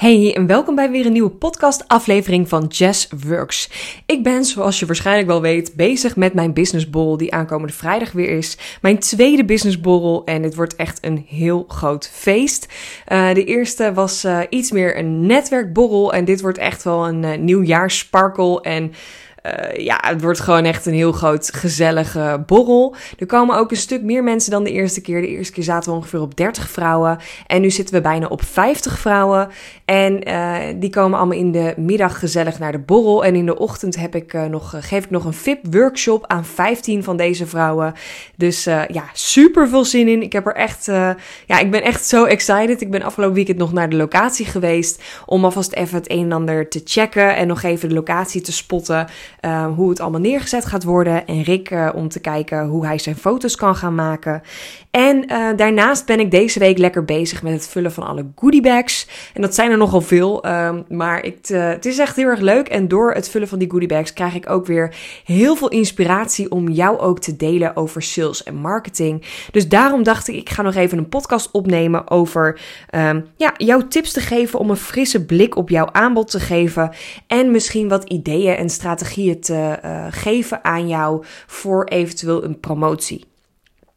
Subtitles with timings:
[0.00, 3.70] Hey en welkom bij weer een nieuwe podcast aflevering van Jazz Works.
[4.06, 8.28] Ik ben, zoals je waarschijnlijk wel weet, bezig met mijn businessborrel die aankomende vrijdag weer
[8.28, 8.56] is.
[8.82, 12.68] Mijn tweede businessborrel en dit wordt echt een heel groot feest.
[13.08, 17.22] Uh, de eerste was uh, iets meer een netwerkborrel en dit wordt echt wel een
[17.22, 18.92] uh, nieuwjaarsparkel en...
[19.46, 22.94] Uh, ja, het wordt gewoon echt een heel groot gezellige borrel.
[23.18, 25.20] Er komen ook een stuk meer mensen dan de eerste keer.
[25.20, 27.18] De eerste keer zaten we ongeveer op 30 vrouwen.
[27.46, 29.48] En nu zitten we bijna op 50 vrouwen.
[29.84, 33.24] En uh, die komen allemaal in de middag gezellig naar de borrel.
[33.24, 37.04] En in de ochtend heb ik, uh, nog, geef ik nog een VIP-workshop aan 15
[37.04, 37.94] van deze vrouwen.
[38.36, 40.22] Dus ja, super veel zin in.
[40.22, 40.86] Ik heb er echt,
[41.46, 42.80] ja, ik ben echt zo excited.
[42.80, 45.02] Ik ben afgelopen weekend nog naar de locatie geweest.
[45.26, 47.36] Om alvast even het een en ander te checken.
[47.36, 49.08] En nog even de locatie te spotten.
[49.44, 51.26] Uh, hoe het allemaal neergezet gaat worden.
[51.26, 54.42] En Rick uh, om te kijken hoe hij zijn foto's kan gaan maken.
[54.90, 59.08] En uh, daarnaast ben ik deze week lekker bezig met het vullen van alle goodiebags.
[59.34, 60.46] En dat zijn er nogal veel.
[60.46, 62.68] Um, maar ik, het is echt heel erg leuk.
[62.68, 66.68] En door het vullen van die goodiebags krijg ik ook weer heel veel inspiratie om
[66.68, 69.24] jou ook te delen over sales en marketing.
[69.52, 72.60] Dus daarom dacht ik, ik ga nog even een podcast opnemen over
[72.94, 76.90] um, ja, jouw tips te geven om een frisse blik op jouw aanbod te geven.
[77.26, 83.29] En misschien wat ideeën en strategieën te uh, geven aan jou voor eventueel een promotie.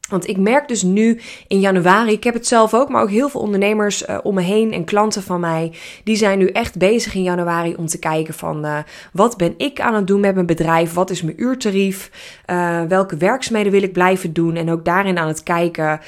[0.08, 3.28] Want ik merk dus nu in januari, ik heb het zelf ook, maar ook heel
[3.28, 5.72] veel ondernemers uh, om me heen en klanten van mij,
[6.04, 8.78] die zijn nu echt bezig in januari om te kijken van uh,
[9.12, 12.10] wat ben ik aan het doen met mijn bedrijf, wat is mijn uurtarief,
[12.50, 14.56] uh, welke werkzaamheden wil ik blijven doen?
[14.56, 16.00] En ook daarin aan het kijken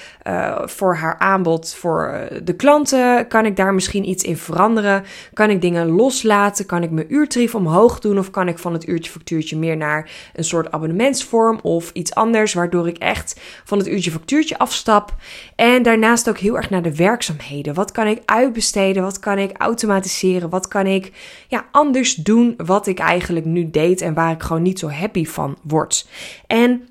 [0.64, 5.60] voor haar aanbod voor de klanten, kan ik daar misschien iets in veranderen, kan ik
[5.60, 8.18] dingen loslaten, kan ik mijn uurtarief omhoog doen?
[8.18, 12.54] Of kan ik van het uurtje factuurtje meer naar een soort abonnementsvorm of iets anders,
[12.54, 15.14] waardoor ik echt van het uurtje factuurtje afstap.
[15.56, 17.74] En daarnaast ook heel erg naar de werkzaamheden.
[17.74, 19.02] Wat kan ik uitbesteden?
[19.02, 20.50] Wat kan ik automatiseren?
[20.50, 21.12] Wat kan ik
[21.48, 25.24] ja, anders doen wat ik eigenlijk nu deed en waar ik gewoon niet zo happy
[25.24, 26.08] van word?
[26.46, 26.88] En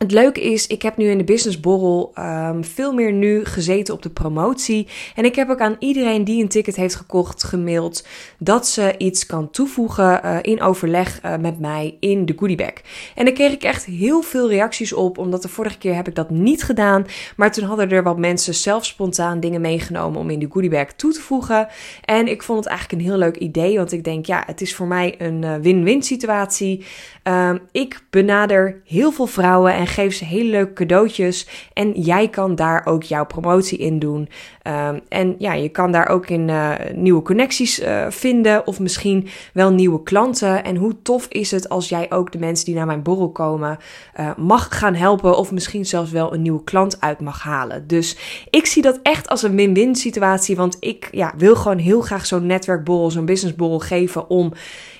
[0.00, 4.02] het leuke is, ik heb nu in de businessborrel um, veel meer nu gezeten op
[4.02, 4.88] de promotie.
[5.14, 8.06] En ik heb ook aan iedereen die een ticket heeft gekocht gemaild
[8.38, 12.72] dat ze iets kan toevoegen uh, in overleg uh, met mij in de goodiebag.
[13.14, 16.14] En daar kreeg ik echt heel veel reacties op, omdat de vorige keer heb ik
[16.14, 17.06] dat niet gedaan.
[17.36, 21.12] Maar toen hadden er wat mensen zelf spontaan dingen meegenomen om in de goodiebag toe
[21.12, 21.68] te voegen.
[22.04, 24.74] En ik vond het eigenlijk een heel leuk idee, want ik denk, ja, het is
[24.74, 26.84] voor mij een uh, win-win situatie.
[27.24, 31.46] Um, ik benader heel veel vrouwen en geef ze hele leuke cadeautjes.
[31.72, 34.28] En jij kan daar ook jouw promotie in doen.
[34.62, 38.66] Um, en ja, je kan daar ook in uh, nieuwe connecties uh, vinden.
[38.66, 40.64] Of misschien wel nieuwe klanten.
[40.64, 43.78] En hoe tof is het als jij ook de mensen die naar mijn borrel komen
[44.20, 45.36] uh, mag gaan helpen.
[45.36, 47.86] Of misschien zelfs wel een nieuwe klant uit mag halen.
[47.86, 48.16] Dus
[48.50, 50.56] ik zie dat echt als een win-win situatie.
[50.56, 54.52] Want ik ja, wil gewoon heel graag zo'n netwerkborrel, zo'n businessborrel geven om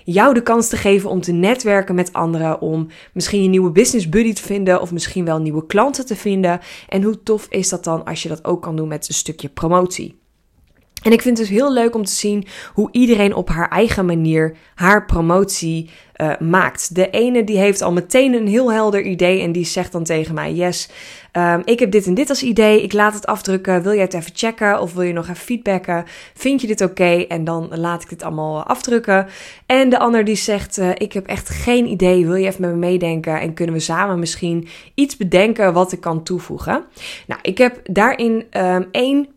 [0.05, 4.09] jou de kans te geven om te netwerken met anderen, om misschien een nieuwe business
[4.09, 6.61] buddy te vinden of misschien wel nieuwe klanten te vinden.
[6.89, 9.49] En hoe tof is dat dan als je dat ook kan doen met een stukje
[9.49, 10.20] promotie?
[11.03, 14.06] En ik vind het dus heel leuk om te zien hoe iedereen op haar eigen
[14.06, 16.94] manier haar promotie uh, maakt.
[16.94, 20.34] De ene die heeft al meteen een heel helder idee en die zegt dan tegen
[20.34, 20.89] mij: Yes,
[21.33, 22.83] um, ik heb dit en dit als idee.
[22.83, 23.83] Ik laat het afdrukken.
[23.83, 26.05] Wil jij het even checken of wil je nog even feedbacken?
[26.34, 27.25] Vind je dit oké?
[27.28, 29.27] En dan laat ik dit allemaal afdrukken.
[29.66, 32.27] En de ander die zegt: uh, Ik heb echt geen idee.
[32.27, 33.41] Wil je even met me meedenken?
[33.41, 36.84] En kunnen we samen misschien iets bedenken wat ik kan toevoegen?
[37.27, 39.28] Nou, ik heb daarin um, één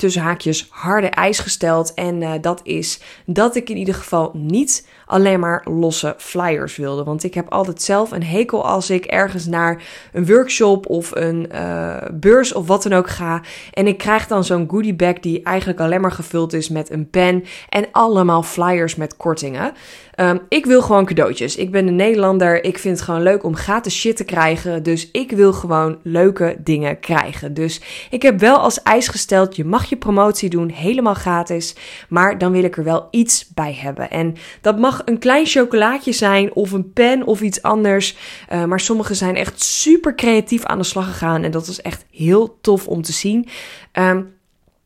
[0.00, 1.94] tussen haakjes harde eis gesteld.
[1.94, 7.04] En uh, dat is dat ik in ieder geval niet alleen maar losse flyers wilde.
[7.04, 11.48] Want ik heb altijd zelf een hekel als ik ergens naar een workshop of een
[11.54, 13.42] uh, beurs of wat dan ook ga.
[13.72, 17.10] En ik krijg dan zo'n goodie bag die eigenlijk alleen maar gevuld is met een
[17.10, 19.72] pen en allemaal flyers met kortingen.
[20.20, 21.56] Um, ik wil gewoon cadeautjes.
[21.56, 22.64] Ik ben een Nederlander.
[22.64, 24.82] Ik vind het gewoon leuk om gratis shit te krijgen.
[24.82, 27.54] Dus ik wil gewoon leuke dingen krijgen.
[27.54, 31.74] Dus ik heb wel als eis gesteld: je mag je promotie doen, helemaal gratis.
[32.08, 34.10] Maar dan wil ik er wel iets bij hebben.
[34.10, 38.16] En dat mag een klein chocolaatje zijn, of een pen of iets anders.
[38.52, 41.42] Uh, maar sommigen zijn echt super creatief aan de slag gegaan.
[41.42, 43.48] En dat is echt heel tof om te zien.
[43.92, 44.38] Um,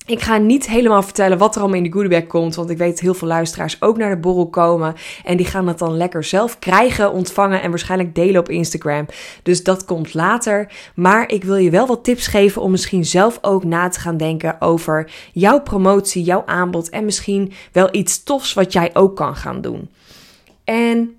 [0.06, 3.01] ik ga niet helemaal vertellen wat er allemaal in de goodiebag komt, want ik weet
[3.01, 6.59] heel veel luisteraars ook naar de borrel komen en die gaan het dan lekker zelf
[6.59, 9.06] krijgen, ontvangen en waarschijnlijk delen op Instagram.
[9.43, 10.73] Dus dat komt later.
[10.95, 14.17] Maar ik wil je wel wat tips geven om misschien zelf ook na te gaan
[14.17, 19.37] denken over jouw promotie, jouw aanbod en misschien wel iets tofs wat jij ook kan
[19.37, 19.91] gaan doen.
[20.65, 21.17] En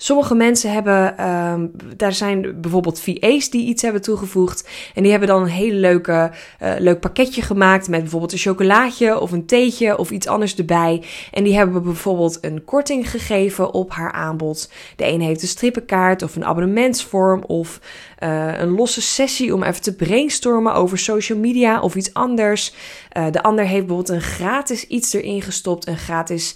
[0.00, 4.68] Sommige mensen hebben, um, daar zijn bijvoorbeeld VA's die iets hebben toegevoegd.
[4.94, 6.30] En die hebben dan een hele leuke,
[6.62, 11.02] uh, leuk pakketje gemaakt met bijvoorbeeld een chocolaatje of een theetje of iets anders erbij.
[11.32, 14.70] En die hebben bijvoorbeeld een korting gegeven op haar aanbod.
[14.96, 17.80] De een heeft een strippenkaart of een abonnementsvorm of
[18.22, 22.74] uh, een losse sessie om even te brainstormen over social media of iets anders.
[23.16, 26.54] Uh, de ander heeft bijvoorbeeld een gratis iets erin gestopt, een gratis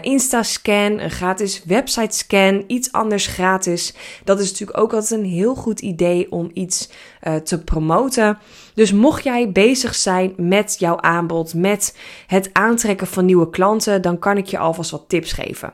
[0.00, 3.94] Insta-scan, een gratis website-scan, iets anders gratis.
[4.24, 6.88] Dat is natuurlijk ook altijd een heel goed idee om iets
[7.22, 8.38] uh, te promoten.
[8.74, 11.96] Dus mocht jij bezig zijn met jouw aanbod, met
[12.26, 15.72] het aantrekken van nieuwe klanten, dan kan ik je alvast wat tips geven.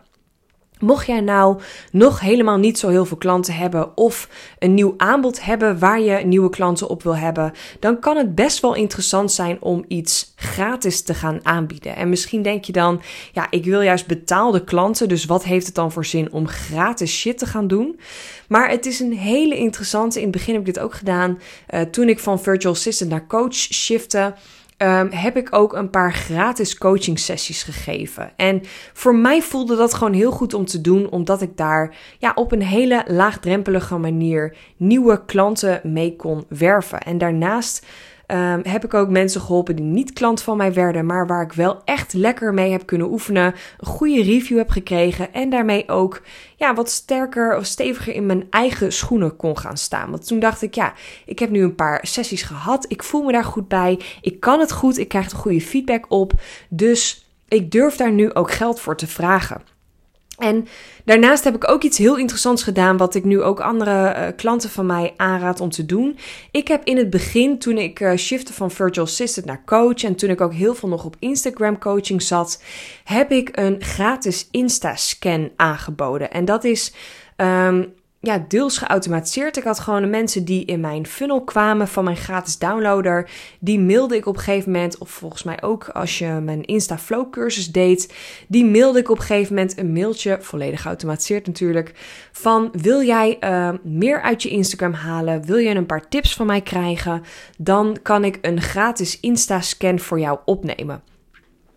[0.81, 1.61] Mocht jij nou
[1.93, 4.29] nog helemaal niet zo heel veel klanten hebben of
[4.59, 8.61] een nieuw aanbod hebben waar je nieuwe klanten op wil hebben, dan kan het best
[8.61, 11.97] wel interessant zijn om iets gratis te gaan aanbieden.
[11.97, 15.75] En misschien denk je dan, ja, ik wil juist betaalde klanten, dus wat heeft het
[15.75, 18.01] dan voor zin om gratis shit te gaan doen?
[18.49, 20.19] Maar het is een hele interessante.
[20.19, 21.39] In het begin heb ik dit ook gedaan
[21.71, 24.35] uh, toen ik van virtual assistant naar coach shifte
[24.83, 28.33] um, heb ik ook een paar gratis coaching sessies gegeven.
[28.37, 28.61] En
[28.93, 32.53] voor mij voelde dat gewoon heel goed om te doen, omdat ik daar ja, op
[32.53, 37.01] een hele laagdrempelige manier nieuwe klanten mee kon werven.
[37.01, 37.87] En daarnaast
[38.33, 41.53] um, heb ik ook mensen geholpen die niet klant van mij werden, maar waar ik
[41.53, 46.23] wel echt lekker mee heb kunnen oefenen, een goede review heb gekregen en daarmee ook
[46.57, 50.11] ja, wat sterker of steviger in mijn eigen schoenen kon gaan staan.
[50.11, 50.93] Want toen dacht ik, ja,
[51.27, 54.61] ik heb nu een paar sessies gehad, ik voel me daar goed bij, ik kan
[54.61, 56.33] het goed, ik krijg er goede feedback op,
[56.69, 59.63] dus ik durf daar nu ook geld voor te vragen.
[60.41, 60.67] En
[61.05, 64.71] daarnaast heb ik ook iets heel interessants gedaan, wat ik nu ook andere uh, klanten
[64.71, 66.19] van mij aanraad om te doen.
[66.51, 70.15] Ik heb in het begin, toen ik uh, shifte van virtual assistant naar coach en
[70.15, 72.63] toen ik ook heel veel nog op Instagram coaching zat,
[73.05, 76.31] heb ik een gratis Insta-scan aangeboden.
[76.31, 76.93] En dat is
[77.37, 79.57] um, ja, deels geautomatiseerd.
[79.57, 83.31] Ik had gewoon de mensen die in mijn funnel kwamen van mijn gratis downloader.
[83.61, 86.99] Die mailde ik op een gegeven moment, of volgens mij ook als je mijn Insta
[86.99, 88.15] Flow cursus deed.
[88.49, 91.93] Die mailde ik op een gegeven moment een mailtje, volledig geautomatiseerd natuurlijk.
[92.33, 95.45] Van wil jij uh, meer uit je Instagram halen?
[95.45, 97.23] Wil je een paar tips van mij krijgen?
[97.59, 101.10] Dan kan ik een gratis Insta scan voor jou opnemen.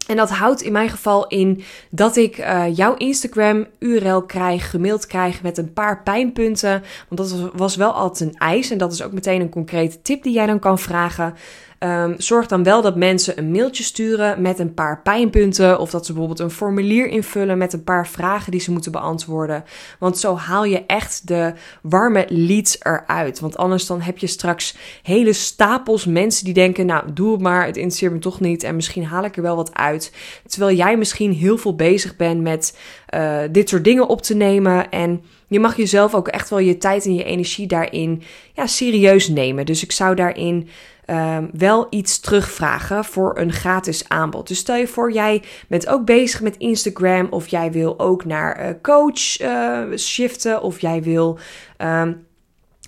[0.07, 5.07] En dat houdt in mijn geval in dat ik uh, jouw Instagram URL krijg, gemaild
[5.07, 6.83] krijg met een paar pijnpunten.
[7.09, 10.23] Want dat was wel altijd een eis en dat is ook meteen een concrete tip
[10.23, 11.33] die jij dan kan vragen.
[11.83, 15.79] Um, zorg dan wel dat mensen een mailtje sturen met een paar pijnpunten.
[15.79, 19.63] Of dat ze bijvoorbeeld een formulier invullen met een paar vragen die ze moeten beantwoorden.
[19.99, 23.39] Want zo haal je echt de warme leads eruit.
[23.39, 27.65] Want anders dan heb je straks hele stapels mensen die denken: Nou, doe het maar,
[27.65, 28.63] het interesseert me toch niet.
[28.63, 30.13] En misschien haal ik er wel wat uit.
[30.47, 32.77] Terwijl jij misschien heel veel bezig bent met
[33.15, 34.89] uh, dit soort dingen op te nemen.
[34.89, 39.27] En je mag jezelf ook echt wel je tijd en je energie daarin ja, serieus
[39.27, 39.65] nemen.
[39.65, 40.69] Dus ik zou daarin
[41.07, 44.47] um, wel iets terugvragen voor een gratis aanbod.
[44.47, 48.59] Dus stel je voor, jij bent ook bezig met Instagram of jij wil ook naar
[48.59, 51.39] uh, coach uh, shiften of jij wil
[51.77, 52.25] um,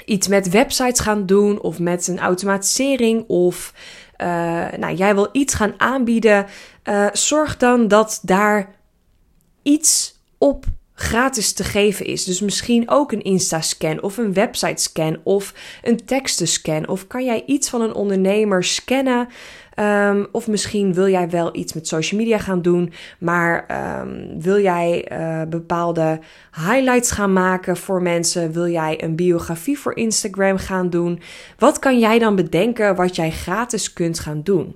[0.05, 3.73] iets met websites gaan doen of met een automatisering of
[4.21, 4.27] uh,
[4.77, 6.45] nou, jij wil iets gaan aanbieden.
[7.13, 8.75] zorg dan dat daar
[9.61, 12.23] iets op gratis te geven is.
[12.23, 15.53] Dus misschien ook een Insta-scan of een website-scan of
[15.83, 16.87] een tekstenscan.
[16.87, 19.27] Of kan jij iets van een ondernemer scannen?
[19.79, 23.65] Um, of misschien wil jij wel iets met social media gaan doen, maar
[24.01, 26.19] um, wil jij uh, bepaalde
[26.51, 28.51] highlights gaan maken voor mensen?
[28.51, 31.19] Wil jij een biografie voor Instagram gaan doen?
[31.57, 34.75] Wat kan jij dan bedenken wat jij gratis kunt gaan doen?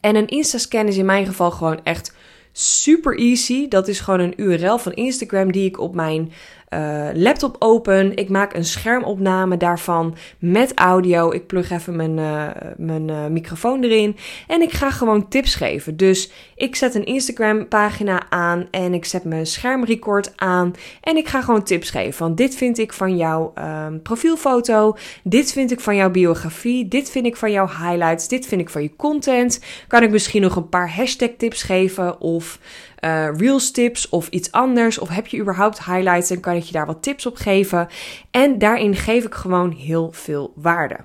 [0.00, 2.14] En een Insta-scan is in mijn geval gewoon echt
[2.56, 3.68] super easy.
[3.68, 6.32] Dat is gewoon een URL van Instagram die ik op mijn
[6.70, 8.16] uh, laptop open.
[8.16, 11.30] Ik maak een schermopname daarvan met audio.
[11.30, 14.16] Ik plug even mijn, uh, mijn uh, microfoon erin.
[14.46, 15.96] En ik ga gewoon tips geven.
[15.96, 18.66] Dus ik zet een Instagram pagina aan.
[18.70, 20.72] En ik zet mijn schermrecord aan.
[21.00, 22.12] En ik ga gewoon tips geven.
[22.12, 24.96] Van dit vind ik van jouw um, profielfoto.
[25.22, 26.88] Dit vind ik van jouw biografie.
[26.88, 28.28] Dit vind ik van jouw highlights.
[28.28, 29.60] Dit vind ik van je content.
[29.88, 32.20] Kan ik misschien nog een paar hashtag tips geven.
[32.20, 32.58] Of
[33.04, 34.98] uh, reels tips of iets anders?
[34.98, 37.88] Of heb je überhaupt highlights en kan ik je daar wat tips op geven?
[38.30, 40.96] En daarin geef ik gewoon heel veel waarde.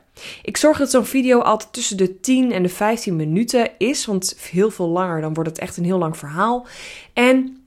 [0.42, 4.38] Ik zorg dat zo'n video altijd tussen de 10 en de 15 minuten is, want
[4.52, 6.68] heel veel langer dan wordt het echt een heel lang verhaal.
[7.14, 7.59] En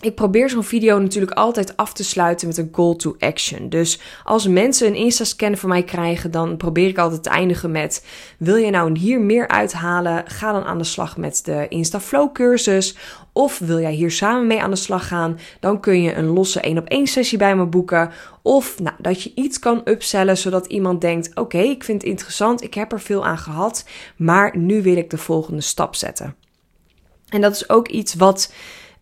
[0.00, 3.68] ik probeer zo'n video natuurlijk altijd af te sluiten met een call to action.
[3.68, 8.06] Dus als mensen een Insta-scan van mij krijgen, dan probeer ik altijd te eindigen met:
[8.38, 10.22] Wil je nou hier meer uithalen?
[10.26, 12.96] Ga dan aan de slag met de Insta-flow cursus.
[13.32, 15.38] Of wil jij hier samen mee aan de slag gaan?
[15.60, 18.10] Dan kun je een losse 1 op 1 sessie bij me boeken.
[18.42, 22.62] Of nou, dat je iets kan upsellen zodat iemand denkt: Oké, ik vind het interessant,
[22.62, 23.84] ik heb er veel aan gehad,
[24.16, 26.34] maar nu wil ik de volgende stap zetten.
[27.28, 28.52] En dat is ook iets wat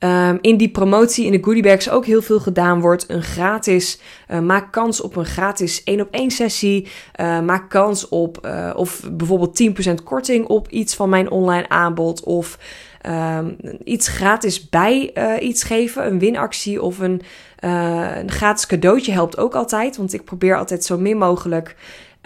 [0.04, 3.04] Um, in die promotie in de goodiebags ook heel veel gedaan wordt.
[3.08, 6.88] Een gratis, uh, maak kans op een gratis 1 op 1 sessie.
[7.20, 9.62] Uh, maak kans op uh, of bijvoorbeeld
[10.00, 12.24] 10% korting op iets van mijn online aanbod.
[12.24, 12.58] Of
[13.06, 16.06] um, iets gratis bij iets geven.
[16.06, 17.22] Een winactie of een,
[17.56, 19.96] een gratis cadeautje helpt ook altijd.
[19.96, 21.76] Want ik probeer altijd zo min mogelijk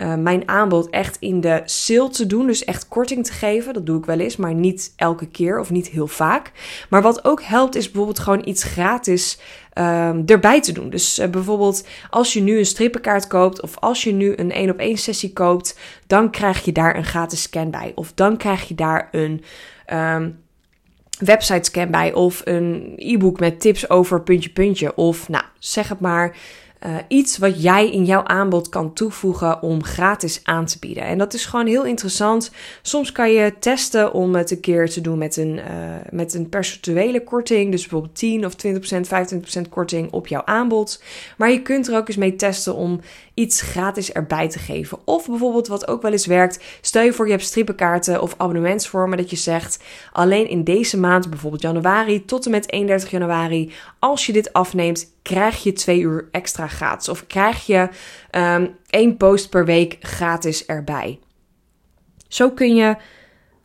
[0.03, 2.47] uh, mijn aanbod echt in de sale te doen.
[2.47, 3.75] Dus echt korting te geven.
[3.75, 6.53] Dat doe ik wel eens, maar niet elke keer of niet heel vaak.
[6.91, 9.39] Maar wat ook helpt, is bijvoorbeeld gewoon iets gratis
[9.75, 10.91] um, erbij te doen.
[10.91, 14.71] Dus uh, bijvoorbeeld als je nu een strippenkaart koopt of als je nu een 1
[14.71, 17.93] op 1 sessie koopt, dan krijg je daar een gratis scan bij.
[17.95, 19.45] Of dan krijg je daar een.
[19.93, 20.47] Um,
[21.19, 26.01] website scan bij of een e-book met tips over puntje puntje of nou zeg het
[26.01, 26.37] maar
[26.87, 31.03] uh, iets wat jij in jouw aanbod kan toevoegen om gratis aan te bieden.
[31.03, 32.51] En dat is gewoon heel interessant.
[32.83, 35.65] Soms kan je testen om het een keer te doen met een, uh,
[36.11, 37.71] met een percentuele korting.
[37.71, 41.03] Dus bijvoorbeeld 10 of 20%, 25% korting op jouw aanbod.
[41.37, 43.01] Maar je kunt er ook eens mee testen om
[43.35, 44.99] iets gratis erbij te geven.
[45.05, 46.65] Of bijvoorbeeld wat ook wel eens werkt.
[46.81, 49.83] Stel je voor je hebt strippenkaarten of abonnementsvormen dat je zegt
[50.13, 55.17] alleen in deze maand, bijvoorbeeld januari tot en met 31 januari, als je dit afneemt,
[55.29, 57.09] krijg je twee uur extra gratis.
[57.09, 57.89] Of krijg je
[58.31, 61.19] um, één post per week gratis erbij.
[62.29, 62.97] Zo kun je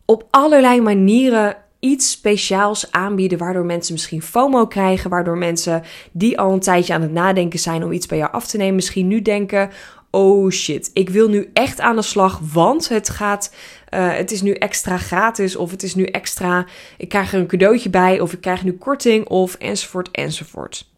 [0.06, 6.52] op allerlei manieren iets speciaals aanbieden, waardoor mensen misschien FOMO krijgen, waardoor mensen die al
[6.52, 9.22] een tijdje aan het nadenken zijn om iets bij jou af te nemen, misschien nu
[9.22, 9.70] denken:
[10.12, 13.56] oh shit, ik wil nu echt aan de slag, want het gaat,
[13.94, 16.66] uh, het is nu extra gratis of het is nu extra,
[16.98, 20.92] ik krijg er een cadeautje bij of ik krijg nu korting of enzovoort enzovoort.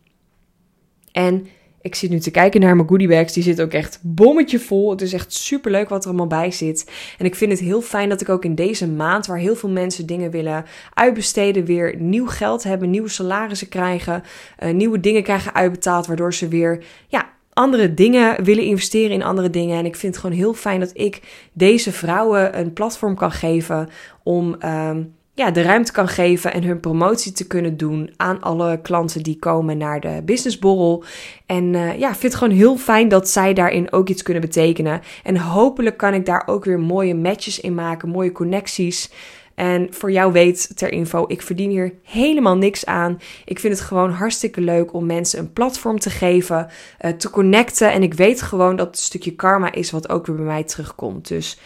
[1.16, 1.48] En
[1.82, 3.34] ik zit nu te kijken naar mijn goodiebags.
[3.34, 4.90] Die zit ook echt bommetje vol.
[4.90, 6.92] Het is echt super leuk wat er allemaal bij zit.
[7.18, 9.70] En ik vind het heel fijn dat ik ook in deze maand, waar heel veel
[9.70, 14.24] mensen dingen willen uitbesteden, weer nieuw geld hebben, nieuwe salarissen krijgen,
[14.64, 19.50] uh, nieuwe dingen krijgen uitbetaald, waardoor ze weer ja, andere dingen willen investeren in andere
[19.50, 19.78] dingen.
[19.78, 21.22] En ik vind het gewoon heel fijn dat ik
[21.54, 23.90] deze vrouwen een platform kan geven
[24.24, 24.56] om.
[24.64, 24.98] Uh,
[25.36, 29.40] ja, de ruimte kan geven en hun promotie te kunnen doen aan alle klanten die
[29.40, 31.04] komen naar de businessborrel.
[31.46, 35.02] En uh, ja, vind het gewoon heel fijn dat zij daarin ook iets kunnen betekenen.
[35.24, 39.12] En hopelijk kan ik daar ook weer mooie matches in maken, mooie connecties.
[39.56, 43.20] En voor jou weet ter info, ik verdien hier helemaal niks aan.
[43.46, 46.68] Ik vind het gewoon hartstikke leuk om mensen een platform te geven,
[47.02, 47.92] uh, te connecten.
[47.92, 50.64] En ik weet gewoon dat het een stukje karma is wat ook weer bij mij
[50.64, 51.28] terugkomt.
[51.28, 51.60] Dus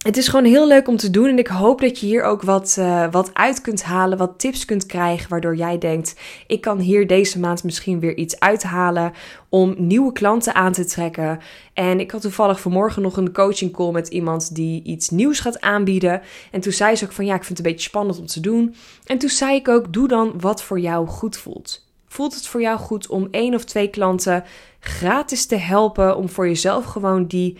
[0.00, 1.28] het is gewoon heel leuk om te doen.
[1.28, 4.64] En ik hoop dat je hier ook wat, uh, wat uit kunt halen, wat tips
[4.64, 5.30] kunt krijgen.
[5.30, 6.14] Waardoor jij denkt:
[6.46, 9.12] ik kan hier deze maand misschien weer iets uithalen
[9.48, 11.38] om nieuwe klanten aan te trekken.
[11.74, 15.60] En ik had toevallig vanmorgen nog een coaching call met iemand die iets nieuws gaat
[15.60, 16.22] aanbieden.
[16.50, 18.40] En toen zei ze ook van ja, ik vind het een beetje spannend om te
[18.40, 18.74] doen.
[19.06, 21.88] En toen zei ik ook: doe dan wat voor jou goed voelt.
[22.08, 24.44] Voelt het voor jou goed om één of twee klanten
[24.80, 27.58] gratis te helpen om voor jezelf gewoon die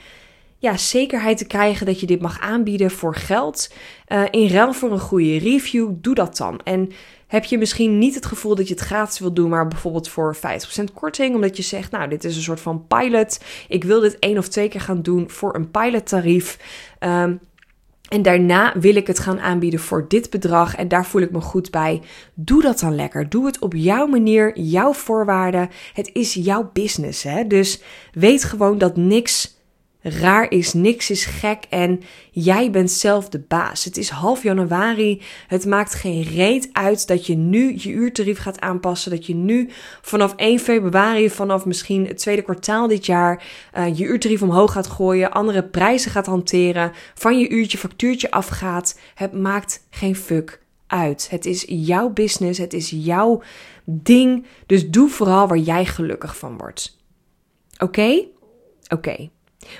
[0.60, 3.72] ja, zekerheid te krijgen dat je dit mag aanbieden voor geld.
[4.08, 6.60] Uh, in ruil voor een goede review, doe dat dan.
[6.64, 6.90] En
[7.26, 10.36] heb je misschien niet het gevoel dat je het gratis wilt doen, maar bijvoorbeeld voor
[10.36, 10.40] 50%
[10.94, 13.40] korting, omdat je zegt, nou, dit is een soort van pilot.
[13.68, 16.58] Ik wil dit één of twee keer gaan doen voor een pilottarief.
[16.98, 17.40] Um,
[18.08, 21.40] en daarna wil ik het gaan aanbieden voor dit bedrag en daar voel ik me
[21.40, 22.02] goed bij.
[22.34, 23.28] Doe dat dan lekker.
[23.28, 25.68] Doe het op jouw manier, jouw voorwaarden.
[25.92, 27.46] Het is jouw business, hè?
[27.46, 29.59] Dus weet gewoon dat niks
[30.02, 33.84] raar is, niks is gek en jij bent zelf de baas.
[33.84, 38.60] Het is half januari, het maakt geen reet uit dat je nu je uurtarief gaat
[38.60, 39.68] aanpassen, dat je nu
[40.00, 43.44] vanaf 1 februari, vanaf misschien het tweede kwartaal dit jaar,
[43.78, 48.98] uh, je uurtarief omhoog gaat gooien, andere prijzen gaat hanteren, van je uurtje factuurtje afgaat.
[49.14, 51.30] Het maakt geen fuck uit.
[51.30, 53.42] Het is jouw business, het is jouw
[53.84, 56.98] ding, dus doe vooral waar jij gelukkig van wordt.
[57.78, 58.26] Oké?
[58.88, 59.30] Oké.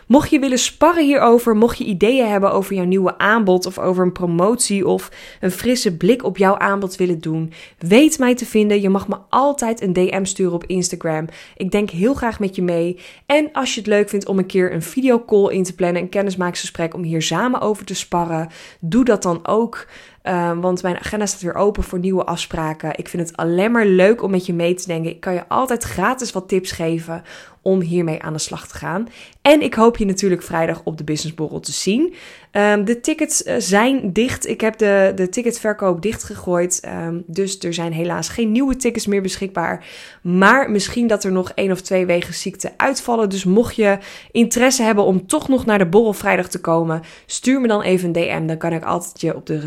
[0.07, 4.05] Mocht je willen sparren hierover, mocht je ideeën hebben over jouw nieuwe aanbod of over
[4.05, 5.11] een promotie of
[5.41, 8.81] een frisse blik op jouw aanbod willen doen, weet mij te vinden.
[8.81, 11.29] Je mag me altijd een DM sturen op Instagram.
[11.57, 12.99] Ik denk heel graag met je mee.
[13.27, 16.09] En als je het leuk vindt om een keer een videocall in te plannen, een
[16.09, 18.49] kennismakingsgesprek om hier samen over te sparren,
[18.81, 19.87] doe dat dan ook.
[20.23, 22.99] Ehm, want mijn agenda staat weer open voor nieuwe afspraken.
[22.99, 25.11] Ik vind het alleen maar leuk om met je mee te denken.
[25.11, 27.23] Ik kan je altijd gratis wat tips geven
[27.63, 29.09] om hiermee aan de slag te gaan.
[29.43, 32.15] En ik hoop je natuurlijk vrijdag op de Businessborrel te zien.
[32.51, 34.47] Ehm, de tickets eh, zijn dicht.
[34.47, 36.89] Ik heb de, de ticketverkoop dichtgegooid.
[37.07, 39.85] Um, dus er zijn helaas geen nieuwe tickets meer beschikbaar.
[40.23, 43.29] Maar misschien dat er nog één of twee wegen ziekte uitvallen.
[43.29, 43.99] Dus mocht je
[44.31, 48.07] interesse hebben om toch nog naar de borrel vrijdag te komen, stuur me dan even
[48.07, 48.47] een DM.
[48.47, 49.61] Dan kan ik altijd je op de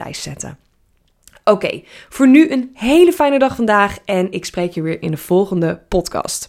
[0.00, 0.58] reservelijst zetten.
[1.44, 5.16] Oké, voor nu een hele fijne dag vandaag en ik spreek je weer in de
[5.16, 6.46] volgende podcast.